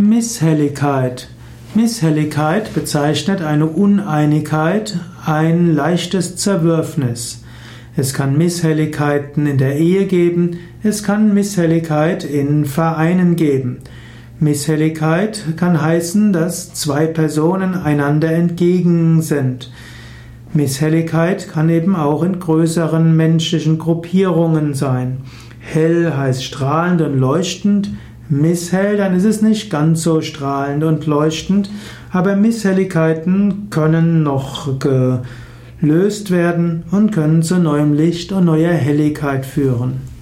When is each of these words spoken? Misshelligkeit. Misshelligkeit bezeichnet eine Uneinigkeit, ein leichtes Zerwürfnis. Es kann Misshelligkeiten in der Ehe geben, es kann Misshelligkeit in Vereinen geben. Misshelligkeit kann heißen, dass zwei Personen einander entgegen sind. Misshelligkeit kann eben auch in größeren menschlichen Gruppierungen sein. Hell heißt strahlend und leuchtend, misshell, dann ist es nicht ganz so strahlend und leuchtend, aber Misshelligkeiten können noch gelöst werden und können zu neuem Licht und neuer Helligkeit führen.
Misshelligkeit. 0.00 1.28
Misshelligkeit 1.74 2.72
bezeichnet 2.72 3.42
eine 3.42 3.66
Uneinigkeit, 3.66 4.96
ein 5.26 5.74
leichtes 5.74 6.36
Zerwürfnis. 6.36 7.42
Es 7.96 8.14
kann 8.14 8.38
Misshelligkeiten 8.38 9.48
in 9.48 9.58
der 9.58 9.76
Ehe 9.76 10.06
geben, 10.06 10.60
es 10.84 11.02
kann 11.02 11.34
Misshelligkeit 11.34 12.22
in 12.22 12.64
Vereinen 12.64 13.34
geben. 13.34 13.78
Misshelligkeit 14.38 15.42
kann 15.56 15.82
heißen, 15.82 16.32
dass 16.32 16.72
zwei 16.74 17.06
Personen 17.08 17.74
einander 17.74 18.30
entgegen 18.30 19.20
sind. 19.20 19.72
Misshelligkeit 20.54 21.48
kann 21.48 21.70
eben 21.70 21.96
auch 21.96 22.22
in 22.22 22.38
größeren 22.38 23.16
menschlichen 23.16 23.78
Gruppierungen 23.78 24.74
sein. 24.74 25.22
Hell 25.58 26.12
heißt 26.16 26.44
strahlend 26.44 27.02
und 27.02 27.18
leuchtend, 27.18 27.90
misshell, 28.30 28.96
dann 28.96 29.16
ist 29.16 29.24
es 29.24 29.42
nicht 29.42 29.70
ganz 29.70 30.02
so 30.02 30.20
strahlend 30.20 30.84
und 30.84 31.06
leuchtend, 31.06 31.70
aber 32.10 32.36
Misshelligkeiten 32.36 33.68
können 33.70 34.22
noch 34.22 34.68
gelöst 35.80 36.30
werden 36.30 36.84
und 36.90 37.10
können 37.12 37.42
zu 37.42 37.58
neuem 37.58 37.92
Licht 37.94 38.32
und 38.32 38.44
neuer 38.44 38.72
Helligkeit 38.72 39.46
führen. 39.46 40.17